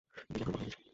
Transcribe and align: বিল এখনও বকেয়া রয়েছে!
বিল 0.31 0.41
এখনও 0.41 0.53
বকেয়া 0.53 0.63
রয়েছে! 0.63 0.79